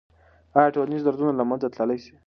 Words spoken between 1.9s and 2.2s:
سي؟